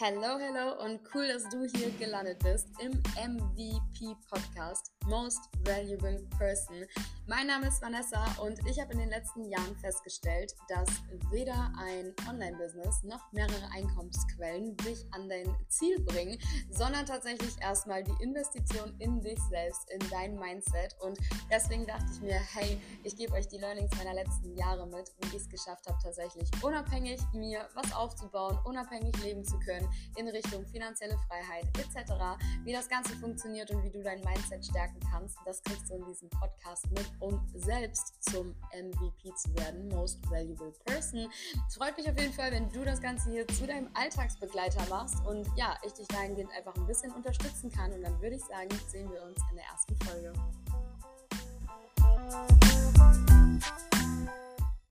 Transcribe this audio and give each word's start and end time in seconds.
Hello, 0.00 0.38
hello 0.38 0.80
und 0.84 1.00
cool, 1.12 1.26
dass 1.26 1.48
du 1.48 1.64
hier 1.76 1.90
gelandet 1.98 2.38
bist 2.38 2.68
im 2.80 2.92
MVP 3.16 4.14
Podcast 4.30 4.92
Most 5.06 5.40
Valuable 5.64 6.24
Person. 6.38 6.84
Mein 7.26 7.48
Name 7.48 7.66
ist 7.66 7.82
Vanessa 7.82 8.24
und 8.40 8.60
ich 8.68 8.80
habe 8.80 8.92
in 8.92 9.00
den 9.00 9.08
letzten 9.08 9.44
Jahren 9.50 9.74
festgestellt, 9.76 10.54
dass 10.68 10.88
weder 11.32 11.72
ein 11.78 12.14
Online-Business 12.30 13.02
noch 13.02 13.32
mehrere 13.32 13.68
Einkommensquellen 13.72 14.76
dich 14.76 15.04
an 15.10 15.28
dein 15.28 15.52
Ziel 15.68 15.98
bringen, 16.04 16.38
sondern 16.70 17.04
tatsächlich 17.04 17.60
erstmal 17.60 18.04
die 18.04 18.22
Investition 18.22 18.94
in 19.00 19.20
dich 19.20 19.40
selbst, 19.50 19.90
in 19.90 20.00
dein 20.10 20.38
Mindset. 20.38 20.94
Und 21.00 21.18
deswegen 21.50 21.86
dachte 21.86 22.06
ich 22.14 22.20
mir, 22.20 22.40
hey, 22.54 22.80
ich 23.02 23.16
gebe 23.16 23.32
euch 23.32 23.48
die 23.48 23.58
Learnings 23.58 23.90
meiner 23.96 24.14
letzten 24.14 24.56
Jahre 24.56 24.86
mit, 24.86 25.10
wie 25.18 25.36
ich 25.36 25.42
es 25.42 25.48
geschafft 25.48 25.88
habe, 25.88 25.98
tatsächlich 26.00 26.48
unabhängig 26.62 27.20
mir 27.32 27.68
was 27.74 27.92
aufzubauen, 27.92 28.58
unabhängig 28.64 29.20
leben 29.24 29.44
zu 29.44 29.58
können 29.58 29.87
in 30.16 30.28
Richtung 30.28 30.66
finanzielle 30.66 31.16
Freiheit 31.28 31.66
etc., 31.78 32.12
wie 32.64 32.72
das 32.72 32.88
Ganze 32.88 33.16
funktioniert 33.16 33.70
und 33.70 33.82
wie 33.82 33.90
du 33.90 34.02
dein 34.02 34.20
Mindset 34.20 34.64
stärken 34.64 35.00
kannst. 35.10 35.38
Das 35.44 35.62
kriegst 35.62 35.90
du 35.90 35.94
in 35.94 36.04
diesem 36.06 36.28
Podcast 36.30 36.90
mit, 36.90 37.10
um 37.20 37.40
selbst 37.54 38.14
zum 38.30 38.54
MVP 38.72 39.34
zu 39.34 39.54
werden, 39.56 39.88
Most 39.88 40.18
Valuable 40.30 40.72
Person. 40.84 41.28
Es 41.66 41.76
freut 41.76 41.96
mich 41.96 42.08
auf 42.08 42.18
jeden 42.18 42.32
Fall, 42.32 42.52
wenn 42.52 42.68
du 42.70 42.84
das 42.84 43.00
Ganze 43.00 43.30
hier 43.30 43.46
zu 43.48 43.66
deinem 43.66 43.88
Alltagsbegleiter 43.94 44.86
machst 44.88 45.24
und 45.26 45.48
ja, 45.56 45.76
ich 45.84 45.92
dich 45.92 46.08
dahingehend 46.08 46.50
einfach 46.56 46.74
ein 46.76 46.86
bisschen 46.86 47.12
unterstützen 47.12 47.70
kann. 47.70 47.92
Und 47.92 48.02
dann 48.02 48.20
würde 48.20 48.36
ich 48.36 48.44
sagen, 48.44 48.68
sehen 48.88 49.10
wir 49.10 49.22
uns 49.22 49.40
in 49.50 49.56
der 49.56 49.64
ersten 49.66 49.96
Folge. 50.04 50.32